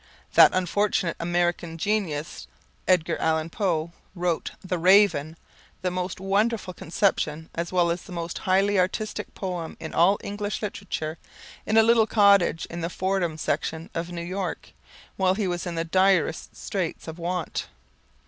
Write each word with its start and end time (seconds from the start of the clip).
That 0.33 0.49
unfortunate 0.55 1.15
American 1.19 1.77
genius, 1.77 2.47
Edgar 2.87 3.17
Allan 3.19 3.51
Poe, 3.51 3.91
wrote 4.15 4.49
"The 4.63 4.79
Raven," 4.79 5.37
the 5.83 5.91
most 5.91 6.19
wonderful 6.19 6.73
conception 6.73 7.51
as 7.53 7.71
well 7.71 7.91
as 7.91 8.01
the 8.01 8.11
most 8.11 8.39
highly 8.39 8.79
artistic 8.79 9.35
poem 9.35 9.77
in 9.79 9.93
all 9.93 10.17
English 10.23 10.63
literature, 10.63 11.19
in 11.67 11.77
a 11.77 11.83
little 11.83 12.07
cottage 12.07 12.65
in 12.65 12.81
the 12.81 12.89
Fordham 12.89 13.37
section 13.37 13.91
of 13.93 14.11
New 14.11 14.25
York 14.25 14.71
while 15.17 15.35
he 15.35 15.47
was 15.47 15.67
in 15.67 15.75
the 15.75 15.85
direst 15.85 16.55
straits 16.55 17.07
of 17.07 17.19
want. 17.19 17.67